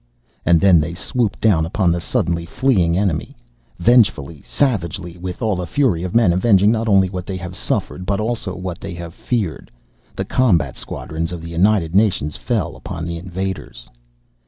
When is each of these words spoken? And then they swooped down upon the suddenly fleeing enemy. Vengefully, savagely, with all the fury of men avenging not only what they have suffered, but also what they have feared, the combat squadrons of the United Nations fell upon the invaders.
And 0.47 0.59
then 0.59 0.79
they 0.79 0.95
swooped 0.95 1.39
down 1.39 1.63
upon 1.63 1.91
the 1.91 2.01
suddenly 2.01 2.43
fleeing 2.43 2.97
enemy. 2.97 3.37
Vengefully, 3.77 4.41
savagely, 4.41 5.15
with 5.19 5.43
all 5.43 5.55
the 5.55 5.67
fury 5.67 6.01
of 6.01 6.15
men 6.15 6.33
avenging 6.33 6.71
not 6.71 6.87
only 6.87 7.07
what 7.07 7.27
they 7.27 7.37
have 7.37 7.55
suffered, 7.55 8.03
but 8.03 8.19
also 8.19 8.55
what 8.55 8.79
they 8.81 8.95
have 8.95 9.13
feared, 9.13 9.69
the 10.15 10.25
combat 10.25 10.75
squadrons 10.75 11.31
of 11.31 11.43
the 11.43 11.51
United 11.51 11.93
Nations 11.93 12.35
fell 12.35 12.75
upon 12.75 13.05
the 13.05 13.17
invaders. 13.19 13.87